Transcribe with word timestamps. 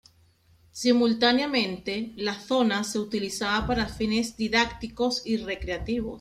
Simultáneamente, 0.71 2.13
la 2.15 2.33
zona 2.33 2.83
se 2.83 2.97
utilizaba 2.97 3.67
para 3.67 3.85
fines 3.85 4.35
didácticos 4.35 5.21
y 5.27 5.37
recreativos. 5.37 6.09